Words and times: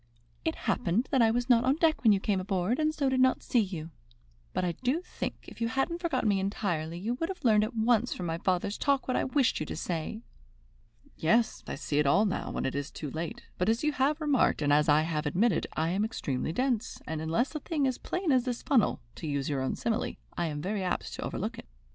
"It 0.43 0.55
happened 0.65 1.07
that 1.11 1.21
I 1.21 1.29
was 1.29 1.47
not 1.47 1.63
on 1.63 1.75
deck 1.75 2.01
when 2.01 2.11
you 2.11 2.19
came 2.19 2.39
aboard, 2.39 2.79
and 2.79 2.91
so 2.91 3.07
did 3.07 3.19
not 3.19 3.43
see 3.43 3.59
you. 3.59 3.91
But 4.51 4.65
I 4.65 4.71
do 4.71 5.01
think, 5.03 5.35
if 5.47 5.61
you 5.61 5.67
hadn't 5.67 5.99
forgotten 6.01 6.27
me 6.27 6.39
entirely, 6.39 6.97
you 6.97 7.13
would 7.13 7.29
have 7.29 7.45
learned 7.45 7.63
at 7.63 7.75
once 7.75 8.11
from 8.11 8.25
my 8.25 8.39
father's 8.39 8.79
talk 8.79 9.07
what 9.07 9.15
I 9.15 9.23
wished 9.25 9.59
you 9.59 9.65
to 9.67 9.75
say." 9.75 10.23
"Yes, 11.17 11.63
I 11.67 11.75
see 11.75 11.99
it 11.99 12.07
all 12.07 12.25
now, 12.25 12.49
when 12.49 12.65
it 12.65 12.73
is 12.73 12.89
too 12.89 13.11
late; 13.11 13.43
but 13.59 13.69
as 13.69 13.83
you 13.83 13.91
have 13.91 14.19
remarked, 14.19 14.63
and 14.63 14.73
as 14.73 14.89
I 14.89 15.01
have 15.01 15.27
admitted, 15.27 15.67
I 15.77 15.89
am 15.89 16.03
extremely 16.03 16.51
dense, 16.51 16.99
and 17.05 17.21
unless 17.21 17.53
a 17.53 17.59
thing 17.59 17.85
is 17.85 17.93
as 17.93 17.99
plain 17.99 18.31
as 18.31 18.45
the 18.45 18.55
funnel 18.55 19.01
to 19.17 19.27
use 19.27 19.49
your 19.49 19.61
own 19.61 19.75
simile 19.75 20.15
I 20.35 20.47
am 20.47 20.63
very 20.63 20.81
apt 20.81 21.13
to 21.13 21.21
overlook 21.21 21.59
it. 21.59 21.67